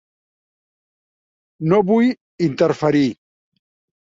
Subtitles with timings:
[1.75, 2.09] No vull
[2.47, 3.05] interferir.